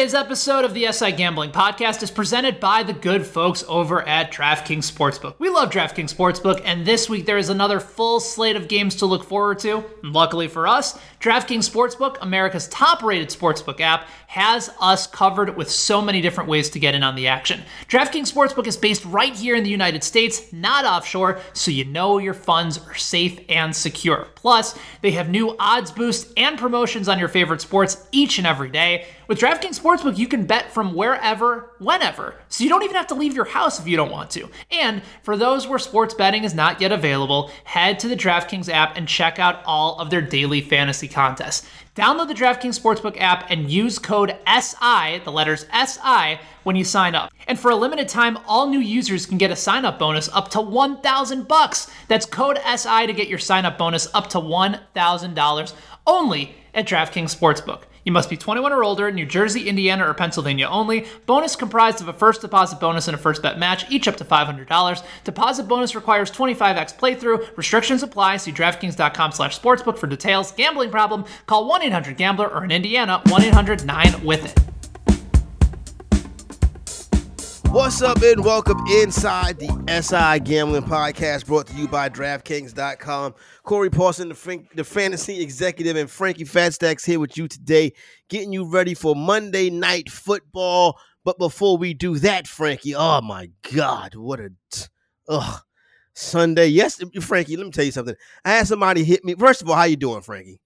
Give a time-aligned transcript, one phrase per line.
[0.00, 4.32] Today's episode of the SI Gambling Podcast is presented by the good folks over at
[4.32, 5.34] DraftKings Sportsbook.
[5.38, 9.04] We love DraftKings Sportsbook, and this week there is another full slate of games to
[9.04, 9.84] look forward to.
[10.02, 15.70] And luckily for us, DraftKings Sportsbook, America's top rated sportsbook app, has us covered with
[15.70, 17.60] so many different ways to get in on the action.
[17.86, 22.16] DraftKings Sportsbook is based right here in the United States, not offshore, so you know
[22.16, 24.28] your funds are safe and secure.
[24.34, 28.70] Plus, they have new odds boosts and promotions on your favorite sports each and every
[28.70, 29.04] day.
[29.30, 33.14] With DraftKings Sportsbook, you can bet from wherever, whenever, so you don't even have to
[33.14, 34.48] leave your house if you don't want to.
[34.72, 38.96] And for those where sports betting is not yet available, head to the DraftKings app
[38.96, 41.64] and check out all of their daily fantasy contests.
[41.94, 47.14] Download the DraftKings Sportsbook app and use code SI, the letters SI, when you sign
[47.14, 47.32] up.
[47.46, 50.48] And for a limited time, all new users can get a sign up bonus up
[50.50, 51.88] to 1000 bucks.
[52.08, 55.74] That's code SI to get your sign up bonus up to $1,000
[56.04, 57.82] only at DraftKings Sportsbook.
[58.04, 61.06] You must be 21 or older, New Jersey, Indiana, or Pennsylvania only.
[61.26, 64.24] Bonus comprised of a first deposit bonus and a first bet match, each up to
[64.24, 65.04] $500.
[65.24, 67.56] Deposit bonus requires 25x playthrough.
[67.56, 68.38] Restrictions apply.
[68.38, 70.52] See DraftKings.com slash sportsbook for details.
[70.52, 71.24] Gambling problem?
[71.46, 74.69] Call 1-800-GAMBLER or in Indiana, 1-800-9-WITH-IT.
[77.70, 79.68] What's up and welcome inside the
[80.02, 83.36] SI Gambling Podcast brought to you by DraftKings.com.
[83.62, 87.92] Corey Parson, the, the fantasy executive, and Frankie Fatstacks here with you today,
[88.28, 90.98] getting you ready for Monday night football.
[91.24, 94.50] But before we do that, Frankie, oh my God, what a
[95.28, 95.62] ugh,
[96.12, 96.66] Sunday.
[96.66, 98.16] Yes, Frankie, let me tell you something.
[98.44, 99.36] I had somebody hit me.
[99.36, 100.60] First of all, how you doing, Frankie?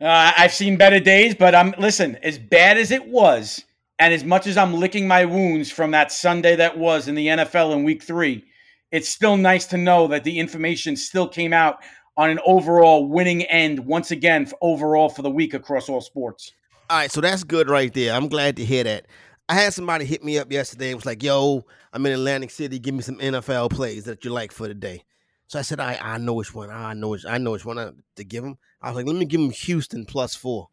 [0.00, 2.16] Uh, I've seen better days, but I'm listen.
[2.22, 3.62] As bad as it was,
[3.98, 7.26] and as much as I'm licking my wounds from that Sunday that was in the
[7.28, 8.44] NFL in week three,
[8.90, 11.78] it's still nice to know that the information still came out
[12.16, 16.52] on an overall winning end once again for overall for the week across all sports.
[16.88, 18.14] All right, so that's good right there.
[18.14, 19.06] I'm glad to hear that.
[19.48, 22.78] I had somebody hit me up yesterday and was like, yo, I'm in Atlantic City.
[22.78, 25.04] Give me some NFL plays that you like for the day.
[25.46, 26.70] So I said, I I know which one.
[26.70, 28.58] I know which I know which one to give him.
[28.82, 30.68] I was like, let me give him Houston plus four.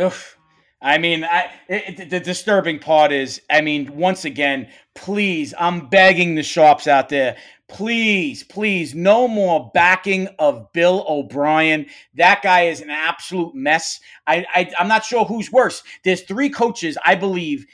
[0.00, 0.38] Oof.
[0.82, 6.34] I mean, I, it, the disturbing part is, I mean, once again, please, I'm begging
[6.34, 7.36] the shops out there,
[7.68, 11.86] please, please, no more backing of Bill O'Brien.
[12.14, 14.00] That guy is an absolute mess.
[14.26, 15.82] I, I I'm not sure who's worse.
[16.02, 17.66] There's three coaches, I believe,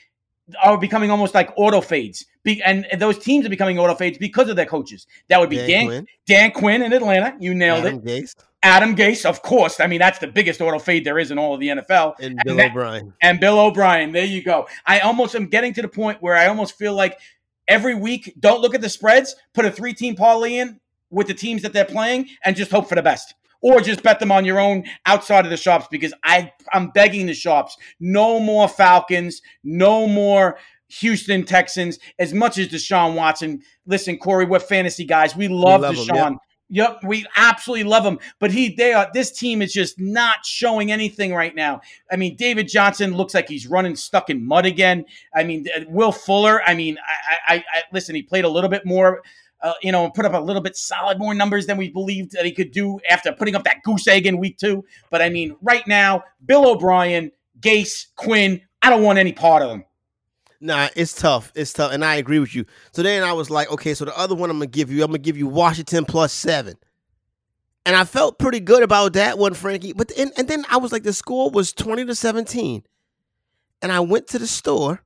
[0.63, 2.27] are becoming almost like auto fades.
[2.43, 5.07] Be, and those teams are becoming auto fades because of their coaches.
[5.29, 7.37] That would be Dan, Dan Quinn, Dan Quinn in Atlanta.
[7.41, 8.05] You nailed Adam it.
[8.05, 8.35] Gase.
[8.67, 9.79] Adam Gase, of course.
[9.79, 12.17] I mean, that's the biggest auto fade there is in all of the NFL.
[12.19, 13.15] And, and Bill that, O'Brien.
[13.23, 14.11] And Bill O'Brien.
[14.11, 14.67] There you go.
[14.85, 17.17] I almost am getting to the point where I almost feel like
[17.69, 21.35] every week, don't look at the spreads, put a three team parlay in with the
[21.35, 23.35] teams that they're playing, and just hope for the best.
[23.63, 27.27] Or just bet them on your own outside of the shops because I, I'm begging
[27.27, 33.63] the shops no more Falcons, no more Houston Texans, as much as Deshaun Watson.
[33.87, 35.37] Listen, Corey, we're fantasy guys.
[35.37, 36.27] We love, we love Deshaun.
[36.27, 36.41] Him, yep.
[36.69, 40.91] Yep, we absolutely love him, but he they are this team is just not showing
[40.91, 41.81] anything right now.
[42.11, 45.05] I mean, David Johnson looks like he's running stuck in mud again.
[45.33, 46.61] I mean, uh, Will Fuller.
[46.67, 46.99] I mean,
[47.49, 48.17] I, I, I listen.
[48.17, 49.23] He played a little bit more,
[49.63, 52.45] uh, you know, put up a little bit solid more numbers than we believed that
[52.45, 54.85] he could do after putting up that goose egg in week two.
[55.09, 58.61] But I mean, right now, Bill O'Brien, Gase, Quinn.
[58.83, 59.85] I don't want any part of them.
[60.61, 61.53] Nah, it's tough.
[61.55, 62.65] It's tough, and I agree with you.
[62.93, 65.11] So then I was like, okay, so the other one I'm gonna give you, I'm
[65.11, 66.77] gonna give you Washington plus seven,
[67.85, 69.93] and I felt pretty good about that one, Frankie.
[69.93, 72.85] But and, and then I was like, the score was twenty to seventeen,
[73.83, 75.03] and I went to the store.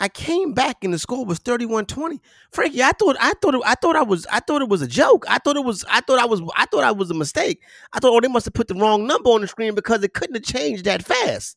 [0.00, 2.18] I came back and the score was 31-20.
[2.50, 4.88] Frankie, I thought I thought it, I thought I was I thought it was a
[4.88, 5.24] joke.
[5.28, 7.62] I thought it was I thought I was I thought I was a mistake.
[7.92, 10.12] I thought oh they must have put the wrong number on the screen because it
[10.12, 11.56] couldn't have changed that fast.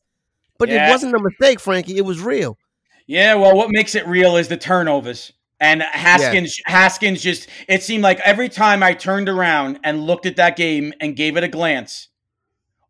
[0.56, 0.88] But yeah.
[0.88, 1.96] it wasn't a mistake, Frankie.
[1.96, 2.58] It was real.
[3.08, 5.32] Yeah, well, what makes it real is the turnovers.
[5.58, 6.72] And Haskins, yeah.
[6.72, 10.92] Haskins just, it seemed like every time I turned around and looked at that game
[11.00, 12.08] and gave it a glance,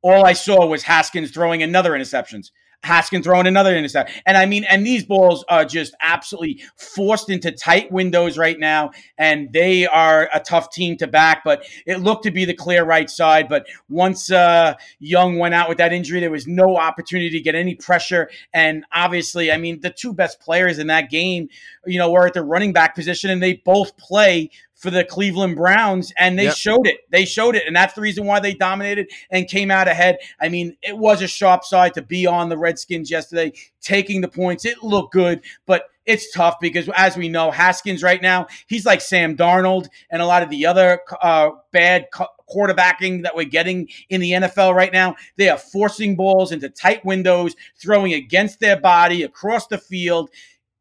[0.03, 2.51] all I saw was Haskins throwing another interceptions.
[2.85, 4.21] Haskins throwing another interception.
[4.25, 8.93] And I mean, and these balls are just absolutely forced into tight windows right now.
[9.19, 12.85] And they are a tough team to back, but it looked to be the clear
[12.85, 13.49] right side.
[13.49, 17.55] But once uh, Young went out with that injury, there was no opportunity to get
[17.55, 18.31] any pressure.
[18.55, 21.49] And obviously, I mean, the two best players in that game,
[21.85, 25.57] you know, were at the running back position and they both play for the Cleveland
[25.57, 26.57] Browns, and they Yep.
[26.57, 26.99] showed it.
[27.11, 30.19] They showed it, and that's the reason why they dominated and came out ahead.
[30.41, 34.29] I mean, it was a sharp side to be on the Redskins yesterday, taking the
[34.29, 34.65] points.
[34.65, 39.01] It looked good, but it's tough because, as we know, Haskins right now, he's like
[39.01, 42.07] Sam Darnold and a lot of the other uh, bad
[42.49, 45.17] quarterbacking that we're getting in the NFL right now.
[45.37, 50.31] They are forcing balls into tight windows, throwing against their body across the field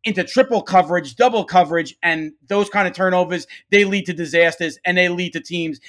[0.04, 4.98] into triple coverage, double coverage, and those kind of turnovers, they lead to disasters and
[4.98, 5.80] they lead to teams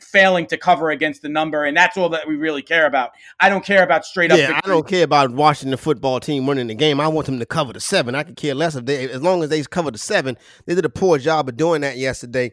[0.00, 1.64] failing to cover against the number.
[1.64, 3.10] And that's all that we really care about.
[3.40, 4.38] I don't care about straight up.
[4.38, 7.00] Yeah, I don't care about watching the football team winning the game.
[7.00, 8.14] I want them to cover the seven.
[8.14, 10.36] I could care less if they, as long as they cover the seven.
[10.66, 12.52] They did a poor job of doing that yesterday.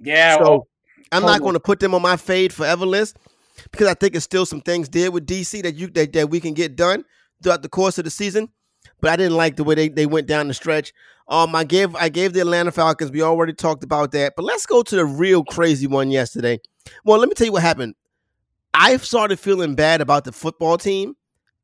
[0.00, 0.38] Yeah.
[0.38, 0.68] So well,
[1.12, 3.16] I'm not going to put them on my fade forever list
[3.70, 6.40] because I think it's still some things did with DC that you that, that we
[6.40, 7.04] can get done
[7.42, 8.48] throughout the course of the season.
[9.00, 10.92] But I didn't like the way they, they went down the stretch.
[11.28, 13.12] Um, I gave I gave the Atlanta Falcons.
[13.12, 16.58] We already talked about that, but let's go to the real crazy one yesterday.
[17.04, 17.94] Well, let me tell you what happened.
[18.74, 21.14] I started feeling bad about the football team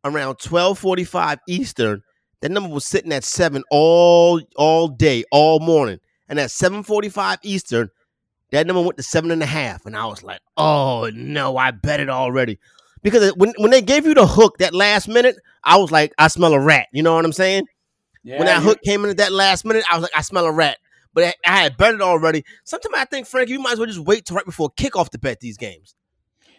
[0.05, 2.03] around 12:45 Eastern.
[2.43, 5.99] That number was sitting at seven all all day, all morning,
[6.29, 7.91] and at 7:45 Eastern,
[8.53, 11.73] that number went to seven and a half, and I was like, "Oh no, I
[11.73, 12.59] bet it already."
[13.07, 16.27] Because when when they gave you the hook that last minute, I was like, "I
[16.27, 17.63] smell a rat." You know what I'm saying?
[18.25, 20.45] yeah, when that hook came in at that last minute, I was like, "I smell
[20.45, 20.79] a rat."
[21.15, 22.43] But I, I had bet it already.
[22.65, 25.21] Sometimes I think, Frank, you might as well just wait till right before kickoff to
[25.21, 25.95] bet these games.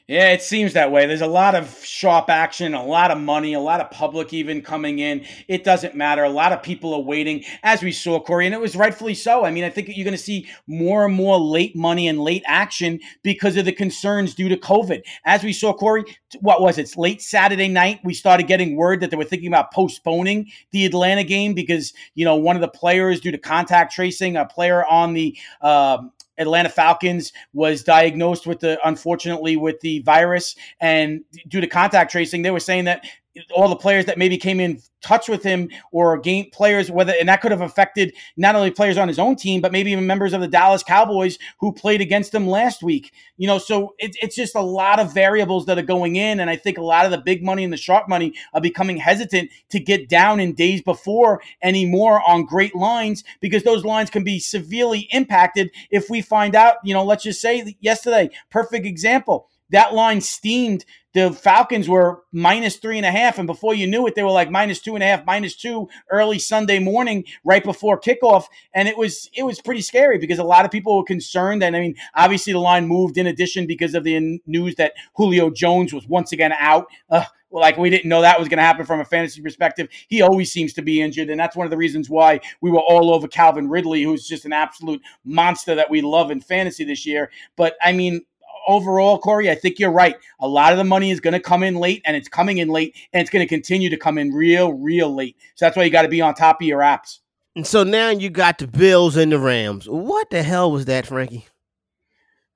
[0.07, 1.05] Yeah, it seems that way.
[1.05, 4.61] There's a lot of sharp action, a lot of money, a lot of public even
[4.61, 5.25] coming in.
[5.49, 6.23] It doesn't matter.
[6.23, 9.43] A lot of people are waiting, as we saw, Corey, and it was rightfully so.
[9.43, 12.43] I mean, I think you're going to see more and more late money and late
[12.45, 15.01] action because of the concerns due to COVID.
[15.25, 16.05] As we saw, Corey,
[16.39, 16.95] what was it?
[16.95, 17.99] Late Saturday night.
[18.05, 22.23] We started getting word that they were thinking about postponing the Atlanta game because, you
[22.23, 26.69] know, one of the players, due to contact tracing, a player on the um, Atlanta
[26.69, 30.55] Falcons was diagnosed with the unfortunately with the virus.
[30.79, 33.05] And due to contact tracing they were saying that
[33.53, 37.29] all the players that maybe came in touch with him or game players whether and
[37.29, 40.33] that could have affected not only players on his own team but maybe even members
[40.33, 43.13] of the Dallas Cowboys who played against him last week.
[43.37, 46.49] You know so it, it's just a lot of variables that are going in and
[46.49, 49.51] I think a lot of the big money and the sharp money are becoming hesitant
[49.69, 54.39] to get down in days before anymore on great lines because those lines can be
[54.39, 59.93] severely impacted if we find out you know let's just say yesterday perfect example that
[59.93, 60.85] line steamed
[61.17, 64.29] the Falcons were minus three and a half, and before you knew it, they were
[64.29, 68.87] like minus two and a half, minus two early Sunday morning, right before kickoff, and
[68.87, 71.63] it was it was pretty scary because a lot of people were concerned.
[71.63, 75.49] And I mean, obviously the line moved in addition because of the news that Julio
[75.49, 76.85] Jones was once again out.
[77.09, 79.87] Uh, like we didn't know that was going to happen from a fantasy perspective.
[80.09, 82.81] He always seems to be injured, and that's one of the reasons why we were
[82.81, 87.07] all over Calvin Ridley, who's just an absolute monster that we love in fantasy this
[87.07, 87.31] year.
[87.55, 88.21] But I mean,
[88.67, 90.15] overall, Corey, I think you're right.
[90.39, 92.67] A lot of the money is going to come in late, and it's coming in
[92.67, 95.37] late, and it's going to continue to come in real, real late.
[95.55, 97.19] So that's why you got to be on top of your apps.
[97.55, 99.89] And so now you got the Bills and the Rams.
[99.89, 101.47] What the hell was that, Frankie?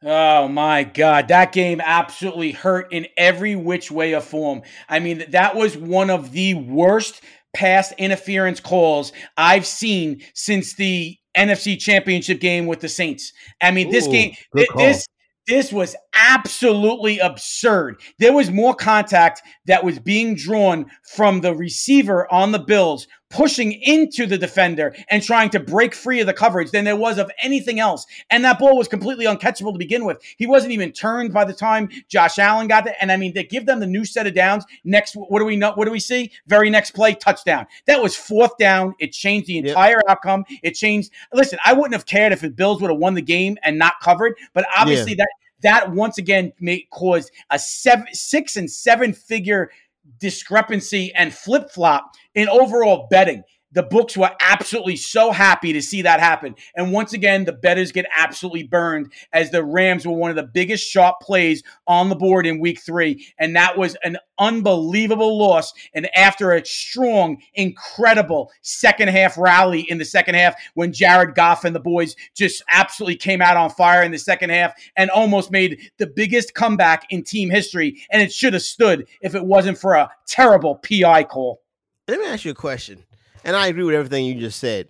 [0.04, 4.64] Oh my God, that game absolutely hurt in every which way or form.
[4.90, 7.22] I mean, that was one of the worst
[7.54, 13.32] pass interference calls I've seen since the NFC Championship game with the Saints.
[13.62, 14.82] I mean, this game, good thi- call.
[14.82, 15.08] this
[15.48, 18.02] this was absolutely absurd.
[18.20, 20.86] There was more contact that was being drawn
[21.16, 26.20] from the receiver on the Bills pushing into the defender and trying to break free
[26.20, 28.06] of the coverage than there was of anything else.
[28.30, 30.22] And that ball was completely uncatchable to begin with.
[30.38, 32.96] He wasn't even turned by the time Josh Allen got there.
[33.02, 34.66] And I mean, they give them the new set of downs.
[34.84, 35.72] Next, what do we know?
[35.74, 36.32] What do we see?
[36.48, 37.66] Very next play, touchdown.
[37.88, 38.96] That was fourth down.
[39.00, 39.66] It changed the Yep.
[39.66, 40.46] entire outcome.
[40.62, 41.12] It changed.
[41.34, 44.00] Listen, I wouldn't have cared if the Bills would have won the game and not
[44.02, 45.28] covered, but obviously that
[45.62, 49.72] that once again made caused a seven, six and seven figure
[50.20, 53.44] discrepancy and flip flop in overall betting.
[53.74, 56.56] The books were absolutely so happy to see that happen.
[56.76, 60.44] And once again, the betters get absolutely burned as the Rams were one of the
[60.44, 63.26] biggest sharp plays on the board in week three.
[63.40, 65.72] And that was an unbelievable loss.
[65.94, 71.64] And after a strong, incredible second half rally in the second half, when Jared Goff
[71.64, 75.52] and the boys just absolutely came out on fire in the second half and almost
[75.52, 78.02] made the biggest comeback in team history.
[78.12, 81.62] And it should have stood if it wasn't for a terrible PI call.
[82.08, 83.04] Let me ask you a question.
[83.44, 84.90] And I agree with everything you just said.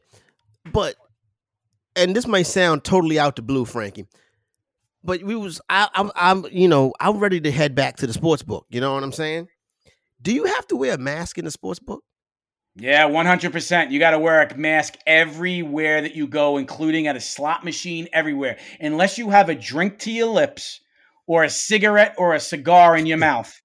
[0.72, 0.96] But
[1.96, 4.06] and this might sound totally out the blue, Frankie.
[5.04, 8.14] But we was I, I'm I'm you know I'm ready to head back to the
[8.14, 8.66] sports book.
[8.70, 9.48] You know what I'm saying?
[10.22, 12.04] Do you have to wear a mask in the sports book?
[12.76, 13.92] Yeah, 100%.
[13.92, 18.08] You got to wear a mask everywhere that you go, including at a slot machine,
[18.14, 18.58] everywhere.
[18.80, 20.80] Unless you have a drink to your lips
[21.28, 23.61] or a cigarette or a cigar in your mouth,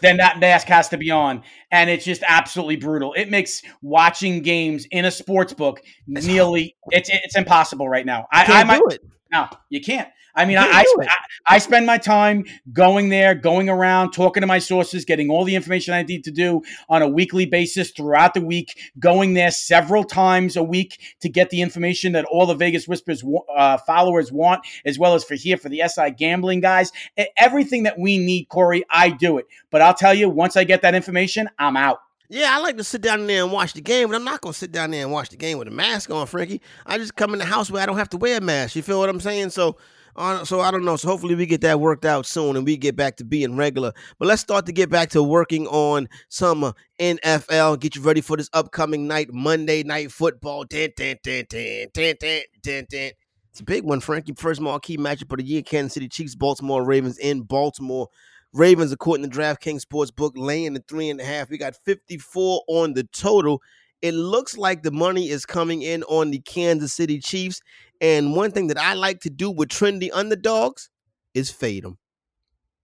[0.00, 1.42] then that mask has to be on.
[1.70, 3.12] And it's just absolutely brutal.
[3.14, 8.26] It makes watching games in a sports book nearly, it's, it's impossible right now.
[8.32, 9.00] I, I might, do it.
[9.32, 10.08] No, you can't.
[10.34, 11.06] I mean, I, can't I.
[11.08, 11.14] I
[11.54, 15.56] I spend my time going there, going around, talking to my sources, getting all the
[15.56, 20.04] information I need to do on a weekly basis throughout the week, going there several
[20.04, 23.24] times a week to get the information that all the Vegas Whispers
[23.56, 26.92] uh, followers want, as well as for here for the SI gambling guys.
[27.36, 29.46] Everything that we need, Corey, I do it.
[29.70, 31.98] But I'll tell you, once I get that information, I'm out.
[32.32, 34.54] Yeah, I like to sit down there and watch the game, but I'm not gonna
[34.54, 36.62] sit down there and watch the game with a mask on, Frankie.
[36.86, 38.76] I just come in the house where I don't have to wear a mask.
[38.76, 39.50] You feel what I'm saying?
[39.50, 39.78] So,
[40.14, 40.94] uh, so I don't know.
[40.94, 43.92] So hopefully we get that worked out soon and we get back to being regular.
[44.20, 47.80] But let's start to get back to working on some uh, NFL.
[47.80, 50.62] Get you ready for this upcoming night, Monday night football.
[50.62, 53.10] Dun, dun, dun, dun, dun, dun, dun, dun.
[53.50, 54.34] It's a big one, Frankie.
[54.36, 58.06] First marquee matchup of the year: Kansas City Chiefs, Baltimore Ravens in Baltimore.
[58.52, 61.50] Ravens, according to DraftKings Sportsbook, laying the three and a half.
[61.50, 63.62] We got 54 on the total.
[64.02, 67.60] It looks like the money is coming in on the Kansas City Chiefs.
[68.00, 70.90] And one thing that I like to do with trendy underdogs
[71.34, 71.98] is fade them.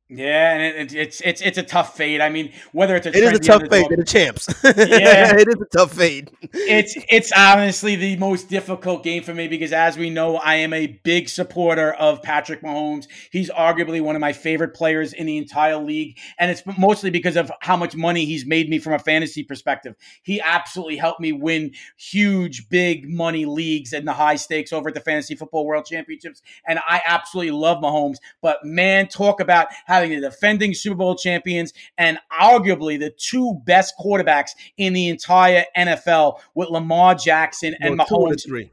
[0.09, 2.21] Yeah, and it, it, it's it's it's a tough fade.
[2.21, 3.87] I mean, whether it's a It is a tough fade.
[3.89, 4.47] They're the champs.
[4.63, 5.37] Yeah.
[5.37, 6.31] it is a tough fade.
[6.53, 10.73] it's it's honestly the most difficult game for me because as we know I am
[10.73, 13.07] a big supporter of Patrick Mahomes.
[13.33, 17.37] He's arguably one of my favorite players in the entire league and it's mostly because
[17.37, 19.97] of how much money he's made me from a fantasy perspective.
[20.23, 24.95] He absolutely helped me win huge big money leagues and the high stakes over at
[24.95, 30.21] the Fantasy Football World Championships and I absolutely love Mahomes, but man talk about having
[30.21, 36.41] the defending Super Bowl champions and arguably the two best quarterbacks in the entire NFL
[36.55, 38.73] with Lamar Jackson and Well, two of the three.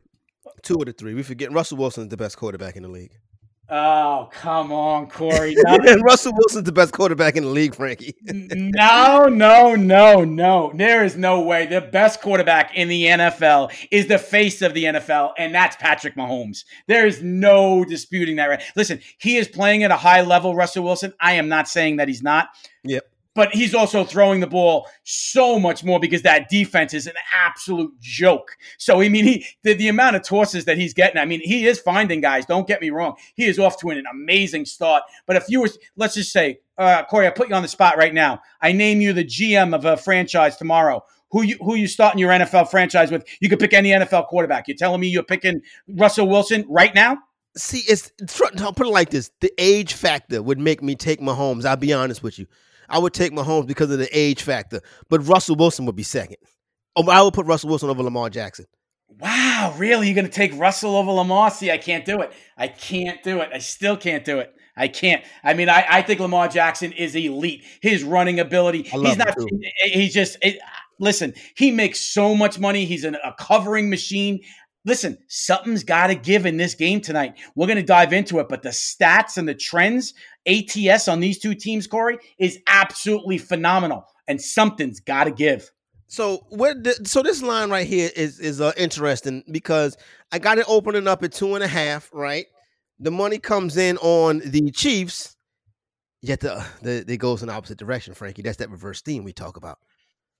[0.62, 1.14] Two of the three.
[1.14, 3.18] We forget Russell Wilson is the best quarterback in the league.
[3.70, 5.56] Oh, come on, Corey.
[5.66, 8.16] And Russell Wilson's the best quarterback in the league, Frankie.
[8.24, 10.72] no, no, no, no.
[10.76, 11.66] There is no way.
[11.66, 16.16] The best quarterback in the NFL is the face of the NFL, and that's Patrick
[16.16, 16.66] Mahomes.
[16.88, 18.48] There is no disputing that.
[18.48, 18.64] Right?
[18.76, 21.14] Listen, he is playing at a high level, Russell Wilson.
[21.20, 22.50] I am not saying that he's not.
[22.84, 23.04] Yep.
[23.36, 27.92] But he's also throwing the ball so much more because that defense is an absolute
[28.00, 28.56] joke.
[28.78, 31.18] So I mean, he the, the amount of tosses that he's getting.
[31.18, 32.46] I mean, he is finding guys.
[32.46, 33.16] Don't get me wrong.
[33.36, 35.04] He is off to an amazing start.
[35.26, 37.98] But if you were, let's just say, uh, Corey, I put you on the spot
[37.98, 38.42] right now.
[38.62, 41.04] I name you the GM of a franchise tomorrow.
[41.32, 43.26] Who you who you starting your NFL franchise with?
[43.40, 44.68] You could pick any NFL quarterback.
[44.68, 47.18] You're telling me you're picking Russell Wilson right now?
[47.56, 48.12] See, it's
[48.60, 51.66] I'll put it like this: the age factor would make me take Mahomes.
[51.66, 52.46] I'll be honest with you.
[52.90, 56.38] I would take Mahomes because of the age factor, but Russell Wilson would be second.
[56.96, 58.66] Oh, I would put Russell Wilson over Lamar Jackson.
[59.20, 60.08] Wow, really?
[60.08, 61.52] You're going to take Russell over Lamar?
[61.52, 62.32] See, I can't do it.
[62.58, 63.50] I can't do it.
[63.54, 64.54] I still can't do it.
[64.76, 65.24] I can't.
[65.44, 67.64] I mean, I, I think Lamar Jackson is elite.
[67.82, 68.84] His running ability.
[68.84, 69.36] He's not.
[69.84, 70.38] He's just.
[70.42, 70.60] It,
[71.00, 72.86] listen, he makes so much money.
[72.86, 74.42] He's an, a covering machine.
[74.86, 77.36] Listen, something's got to give in this game tonight.
[77.56, 80.14] We're going to dive into it, but the stats and the trends,
[80.46, 85.72] ATS on these two teams, Corey, is absolutely phenomenal, and something's got to give.
[86.08, 86.84] So what?
[86.84, 89.98] The, so this line right here is is uh, interesting because
[90.32, 92.10] I got it opening up at two and a half.
[92.14, 92.46] Right,
[93.00, 95.36] the money comes in on the Chiefs,
[96.22, 98.14] yet the, the it goes in the opposite direction.
[98.14, 99.80] Frankie, that's that reverse theme we talk about.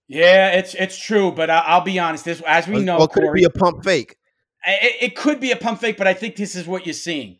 [0.06, 2.26] Yeah, it's it's true, but I, I'll be honest.
[2.26, 4.16] This, as we know, or could Corey, it be a pump fake?
[4.66, 7.38] It, it could be a pump fake, but I think this is what you're seeing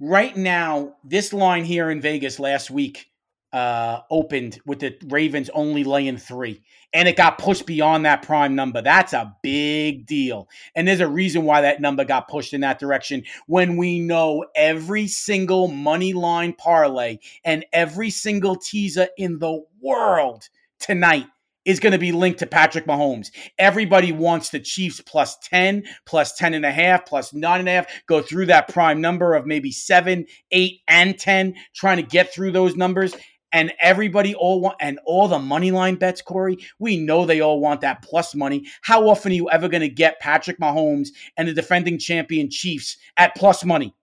[0.00, 0.96] right now.
[1.04, 3.10] This line here in Vegas last week
[3.52, 8.54] uh, opened with the Ravens only laying three, and it got pushed beyond that prime
[8.54, 8.82] number.
[8.82, 12.78] That's a big deal, and there's a reason why that number got pushed in that
[12.78, 13.24] direction.
[13.46, 20.48] When we know every single money line parlay and every single teaser in the world
[20.78, 21.26] tonight
[21.68, 23.30] is going to be linked to Patrick Mahomes.
[23.58, 27.72] Everybody wants the Chiefs plus 10, plus 10 and a half, plus nine and a
[27.72, 32.32] half, go through that prime number of maybe seven, eight, and 10, trying to get
[32.32, 33.14] through those numbers.
[33.52, 37.60] And everybody all want, and all the money line bets, Corey, we know they all
[37.60, 38.66] want that plus money.
[38.80, 42.96] How often are you ever going to get Patrick Mahomes and the defending champion Chiefs
[43.18, 43.94] at plus money?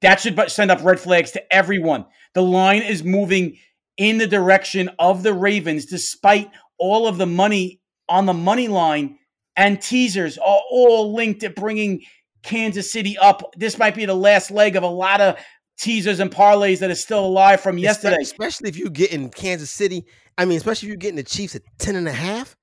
[0.00, 2.06] That should send up red flags to everyone.
[2.32, 3.58] The line is moving
[4.00, 6.50] in the direction of the Ravens, despite
[6.80, 9.18] all of the money on the money line
[9.56, 12.02] and teasers are all linked at bringing
[12.42, 13.42] Kansas City up.
[13.56, 15.36] This might be the last leg of a lot of
[15.78, 18.16] teasers and parlays that are still alive from yesterday.
[18.20, 20.04] especially if you get in Kansas City.
[20.36, 22.56] I mean, especially if you're getting the Chiefs at ten and a half.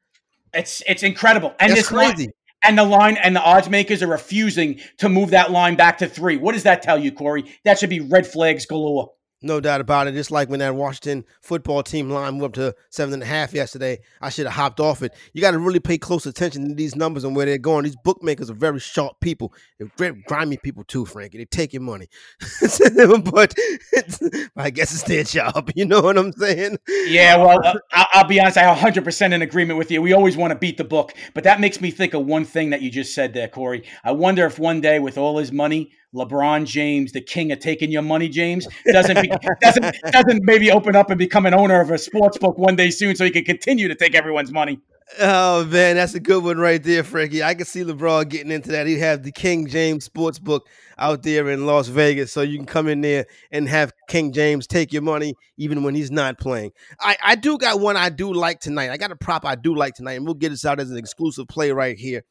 [0.53, 1.53] It's it's incredible.
[1.59, 2.25] And That's this crazy.
[2.25, 2.31] line,
[2.63, 6.07] and the line and the odds makers are refusing to move that line back to
[6.07, 6.37] three.
[6.37, 7.45] What does that tell you, Corey?
[7.63, 9.11] That should be red flags galore.
[9.41, 10.13] No doubt about it.
[10.13, 13.53] Just like when that Washington football team line moved up to seven and a half
[13.53, 15.13] yesterday, I should have hopped off it.
[15.33, 17.83] You got to really pay close attention to these numbers and where they're going.
[17.83, 19.53] These bookmakers are very sharp people.
[19.97, 21.37] They're grimy people too, Frankie.
[21.37, 22.07] They take your money,
[22.39, 23.53] but
[24.57, 25.71] I guess it's their job.
[25.75, 26.79] You know what I'm saying?
[27.05, 28.57] Yeah, well, uh, I'll be honest.
[28.57, 30.01] I'm 100% in agreement with you.
[30.01, 32.71] We always want to beat the book, but that makes me think of one thing
[32.71, 33.83] that you just said there, Corey.
[34.03, 37.91] I wonder if one day, with all his money, LeBron James, the king of taking
[37.91, 39.31] your money, James, doesn't be,
[39.61, 42.89] doesn't doesn't maybe open up and become an owner of a sports book one day
[42.89, 44.79] soon, so he can continue to take everyone's money.
[45.19, 47.41] Oh man, that's a good one right there, Frankie.
[47.41, 48.87] I can see LeBron getting into that.
[48.87, 50.61] He'd have the King James Sportsbook
[50.97, 54.67] out there in Las Vegas, so you can come in there and have King James
[54.67, 56.71] take your money even when he's not playing.
[56.99, 58.89] I, I do got one I do like tonight.
[58.89, 60.97] I got a prop I do like tonight, and we'll get this out as an
[60.97, 62.23] exclusive play right here.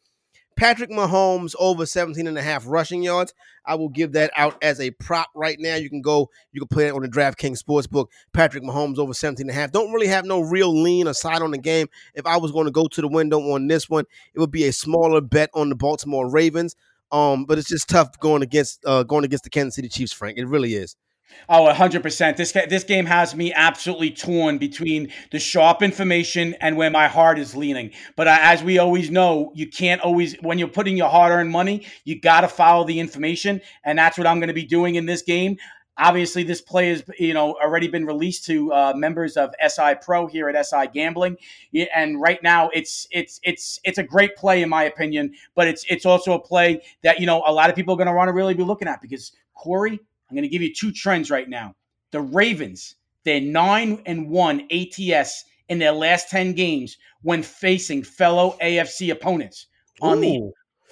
[0.57, 3.35] Patrick Mahomes over 17 and a half rushing yards.
[3.67, 5.75] I will give that out as a prop right now.
[5.75, 8.07] You can go, you can play it on the DraftKings Sportsbook.
[8.33, 9.71] Patrick Mahomes over 17 and a half.
[9.71, 11.89] Don't really have no real lean aside on the game.
[12.15, 14.65] If I was going to go to the window on this one, it would be
[14.65, 16.75] a smaller bet on the Baltimore Ravens.
[17.13, 20.39] Um, but it's just tough going against uh, going against the Kansas City Chiefs, Frank.
[20.39, 20.97] It really is.
[21.49, 22.37] Oh, 100%.
[22.37, 27.39] This this game has me absolutely torn between the sharp information and where my heart
[27.39, 27.93] is leaning.
[28.17, 31.87] But uh, as we always know, you can't always when you're putting your hard-earned money,
[32.05, 35.07] you got to follow the information, and that's what I'm going to be doing in
[35.07, 35.57] this game.
[35.99, 40.27] Obviously, this play has you know already been released to uh, members of SI Pro
[40.27, 41.37] here at SI Gambling,
[41.95, 45.33] and right now it's it's it's it's a great play in my opinion.
[45.55, 48.09] But it's it's also a play that you know a lot of people are going
[48.09, 50.93] to want to really be looking at because Corey, I'm going to give you two
[50.93, 51.75] trends right now.
[52.13, 58.57] The Ravens, they're nine and one ATS in their last ten games when facing fellow
[58.63, 59.67] AFC opponents.
[60.03, 60.41] On the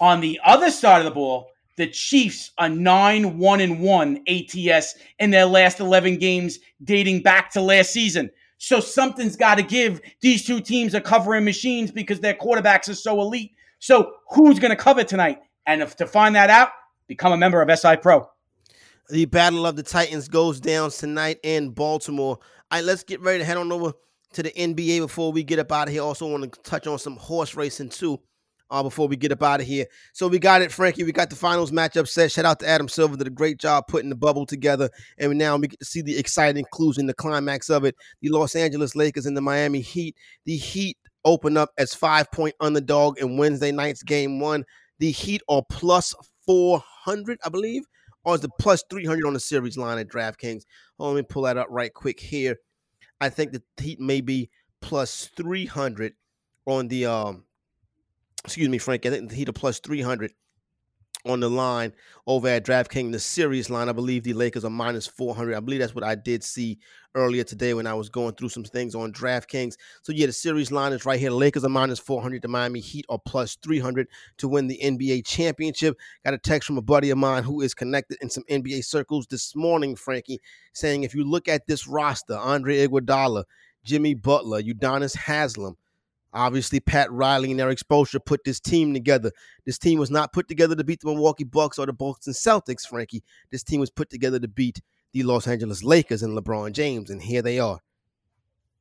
[0.00, 4.95] on the other side of the ball, the Chiefs are 9 1 and 1 ATS
[5.19, 8.31] in their last 11 games dating back to last season.
[8.59, 10.00] So something's got to give.
[10.21, 13.53] These two teams are covering machines because their quarterbacks are so elite.
[13.81, 15.38] So who's going to cover tonight?
[15.67, 16.71] And if to find that out,
[17.09, 18.29] become a member of SI Pro.
[19.11, 22.38] The Battle of the Titans goes down tonight in Baltimore.
[22.38, 23.92] All right, let's get ready to head on over
[24.32, 26.02] to the NBA before we get up out of here.
[26.02, 28.18] Also, want to touch on some horse racing too.
[28.70, 29.84] Uh, before we get up out of here,
[30.14, 31.04] so we got it, Frankie.
[31.04, 32.32] We got the finals matchup set.
[32.32, 34.88] Shout out to Adam Silver, did a great job putting the bubble together,
[35.19, 37.95] and now we get to see the exciting conclusion, the climax of it.
[38.23, 40.17] The Los Angeles Lakers and the Miami Heat.
[40.47, 44.64] The Heat open up as five point underdog in Wednesday night's game one.
[44.99, 46.14] The Heat are plus
[46.47, 47.84] four hundred, I believe
[48.25, 50.65] or is the plus 300 on the series line at DraftKings?
[50.99, 52.56] On, let me pull that up right quick here.
[53.21, 56.15] I think the Heat may be plus 300
[56.67, 57.45] on the um
[58.45, 59.06] excuse me, Frank.
[59.06, 60.32] I think the Heat are plus 300
[61.25, 61.93] on the line
[62.26, 63.13] over at DraftKings.
[63.13, 65.54] The series line, I believe the Lakers are minus 400.
[65.54, 66.78] I believe that's what I did see
[67.15, 69.76] earlier today when I was going through some things on DraftKings.
[70.02, 71.30] So yeah, the series line is right here.
[71.30, 72.43] The Lakers are minus 400.
[72.43, 74.08] The Miami Heat are plus 300
[74.39, 75.97] to win the NBA championship.
[76.25, 79.26] Got a text from a buddy of mine who is connected in some NBA circles
[79.26, 80.41] this morning, Frankie,
[80.73, 83.45] saying if you look at this roster, Andre Iguodala,
[83.84, 85.76] Jimmy Butler, Udonis Haslem,
[86.34, 89.30] obviously Pat Riley and Erik Spoelstra put this team together.
[89.64, 92.86] This team was not put together to beat the Milwaukee Bucks or the Boston Celtics,
[92.86, 93.23] Frankie.
[93.50, 97.23] This team was put together to beat the Los Angeles Lakers and LeBron James, and
[97.23, 97.80] here they are.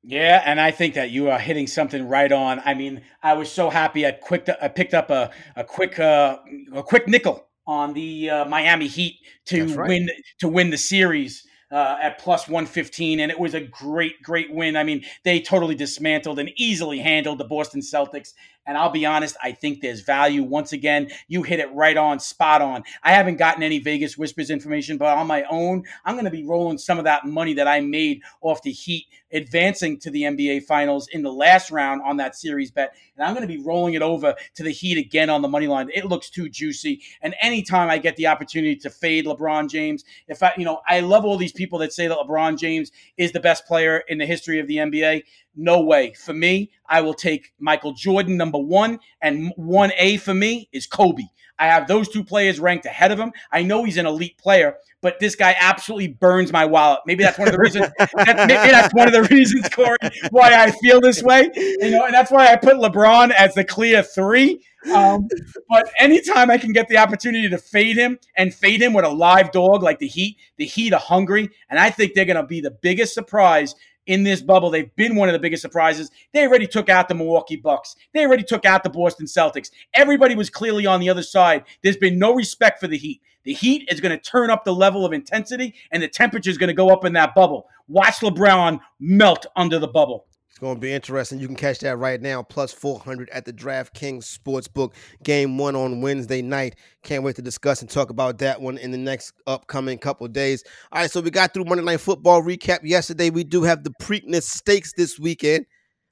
[0.06, 2.62] Yeah, and I think that you are hitting something right on.
[2.66, 6.40] I mean, I was so happy I quick I picked up a a quick uh,
[6.74, 9.88] a quick nickel on the uh, Miami Heat to right.
[9.88, 11.48] win to win the series.
[11.74, 14.76] Uh, at plus 115, and it was a great, great win.
[14.76, 18.34] I mean, they totally dismantled and easily handled the Boston Celtics.
[18.66, 20.44] And I'll be honest, I think there's value.
[20.44, 22.84] Once again, you hit it right on, spot on.
[23.04, 26.46] I haven't gotten any Vegas Whispers information, but on my own, I'm going to be
[26.46, 30.64] rolling some of that money that I made off the Heat advancing to the NBA
[30.64, 32.96] Finals in the last round on that series bet.
[33.18, 35.68] And I'm going to be rolling it over to the Heat again on the money
[35.68, 35.90] line.
[35.94, 37.02] It looks too juicy.
[37.22, 41.02] And anytime I get the opportunity to fade LeBron James, if I, you know, I
[41.02, 44.26] love all these people that say that LeBron James is the best player in the
[44.26, 45.24] history of the NBA.
[45.56, 46.14] No way.
[46.14, 51.24] For me, I will take Michael Jordan, number one, and 1A for me is Kobe.
[51.60, 53.32] I have those two players ranked ahead of him.
[53.52, 57.02] I know he's an elite player, but this guy absolutely burns my wallet.
[57.06, 57.90] Maybe that's one of the reasons.
[57.98, 59.98] that, maybe that's one of the reasons, Corey,
[60.32, 61.50] why I feel this way.
[61.56, 64.64] You know, and that's why I put LeBron as the clear three.
[64.94, 65.30] Um,
[65.70, 69.10] but anytime I can get the opportunity to fade him and fade him with a
[69.10, 72.44] live dog like the Heat, the Heat are hungry, and I think they're going to
[72.44, 74.70] be the biggest surprise in this bubble.
[74.70, 76.12] They've been one of the biggest surprises.
[76.34, 77.96] They already took out the Milwaukee Bucks.
[78.14, 79.72] They already took out the Boston Celtics.
[79.94, 81.64] Everybody was clearly on the other side.
[81.84, 83.22] There's been no respect for the Heat.
[83.44, 86.58] The Heat is going to turn up the level of intensity, and the temperature is
[86.58, 87.68] going to go up in that bubble.
[87.88, 90.26] Watch LeBron melt under the bubble.
[90.54, 91.40] It's going to be interesting.
[91.40, 94.94] You can catch that right now, plus 400 at the DraftKings Sportsbook.
[95.24, 96.76] Game one on Wednesday night.
[97.02, 100.64] Can't wait to discuss and talk about that one in the next upcoming couple days.
[100.92, 103.32] All right, so we got through Monday Night Football recap yesterday.
[103.32, 105.66] We do have the Preakness Stakes this weekend.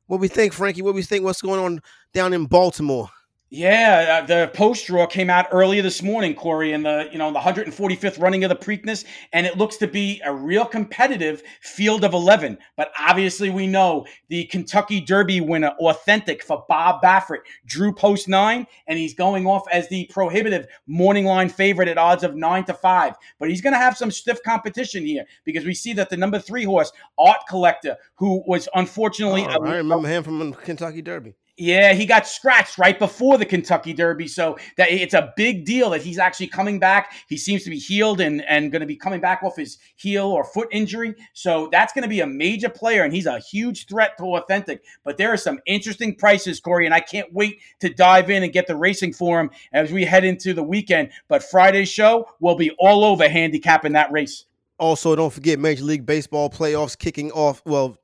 [0.07, 0.81] What we think, Frankie?
[0.81, 1.23] What we think?
[1.23, 1.79] What's going on
[2.11, 3.11] down in Baltimore?
[3.53, 7.33] Yeah, uh, the post draw came out earlier this morning, Corey, in the you know
[7.33, 12.05] the 145th running of the Preakness, and it looks to be a real competitive field
[12.05, 12.57] of 11.
[12.77, 18.67] But obviously, we know the Kentucky Derby winner, authentic for Bob Baffert, drew post nine,
[18.87, 22.73] and he's going off as the prohibitive morning line favorite at odds of nine to
[22.73, 23.15] five.
[23.37, 26.39] But he's going to have some stiff competition here because we see that the number
[26.39, 31.35] three horse, Art Collector, who was unfortunately, oh, I remember him from Kentucky Derby.
[31.57, 35.89] Yeah, he got scratched right before the Kentucky Derby, so that it's a big deal
[35.91, 37.13] that he's actually coming back.
[37.27, 40.25] He seems to be healed and and going to be coming back off his heel
[40.25, 41.13] or foot injury.
[41.33, 44.83] So that's going to be a major player, and he's a huge threat to authentic.
[45.03, 48.53] But there are some interesting prices, Corey, and I can't wait to dive in and
[48.53, 51.11] get the racing for him as we head into the weekend.
[51.27, 54.45] But Friday's show will be all over handicapping that race.
[54.79, 57.61] Also, don't forget Major League Baseball playoffs kicking off.
[57.67, 57.97] Well,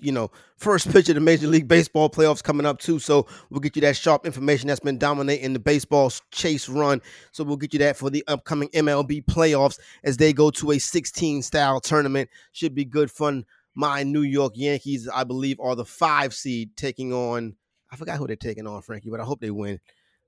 [0.00, 2.98] you know, first pitch of the Major League Baseball playoffs coming up too.
[2.98, 7.00] So we'll get you that sharp information that's been dominating the baseball chase run.
[7.32, 10.78] So we'll get you that for the upcoming MLB playoffs as they go to a
[10.78, 12.30] 16 style tournament.
[12.52, 13.44] Should be good fun.
[13.74, 17.56] My New York Yankees, I believe, are the five seed taking on.
[17.90, 19.80] I forgot who they're taking on, Frankie, but I hope they win.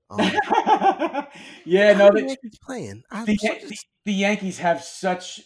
[0.09, 0.19] Um,
[1.65, 3.03] yeah, no, the Yankees playing.
[3.11, 5.41] The, the, the Yankees have such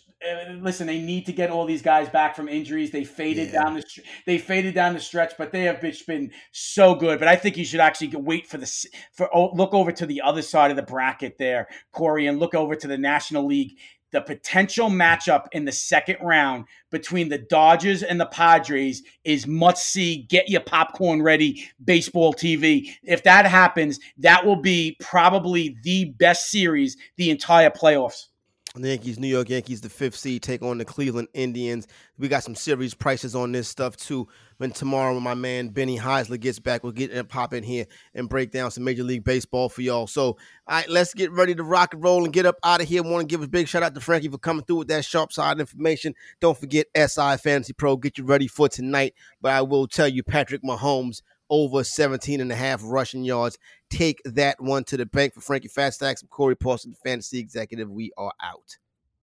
[0.60, 2.92] listen, they need to get all these guys back from injuries.
[2.92, 3.64] They faded yeah.
[3.64, 3.84] down the
[4.26, 7.20] they faded down the stretch, but they have been so good.
[7.20, 10.22] But I think you should actually wait for the for oh, look over to the
[10.22, 13.78] other side of the bracket there, Corey, and look over to the National League.
[14.12, 19.88] The potential matchup in the second round between the Dodgers and the Padres is must
[19.88, 20.28] see.
[20.30, 22.92] Get your popcorn ready, baseball TV.
[23.02, 28.28] If that happens, that will be probably the best series the entire playoffs.
[28.76, 31.88] The Yankees, New York Yankees, the fifth seed, take on the Cleveland Indians.
[32.18, 34.28] We got some series prices on this stuff too.
[34.58, 37.86] When tomorrow, when my man Benny Heisler gets back, we'll get and pop in here
[38.16, 40.08] and break down some Major League Baseball for y'all.
[40.08, 42.88] So, all right, let's get ready to rock and roll and get up out of
[42.88, 43.04] here.
[43.04, 45.32] Want to give a big shout out to Frankie for coming through with that sharp
[45.32, 46.16] side information.
[46.40, 49.14] Don't forget SI Fantasy Pro, get you ready for tonight.
[49.40, 51.22] But I will tell you, Patrick Mahomes
[51.54, 53.60] over 17 and a half rushing yards.
[53.92, 56.24] Take that one to the bank for Frankie Fat Stacks.
[56.24, 57.92] I'm Corey Parson, fantasy executive.
[57.92, 58.78] We are out.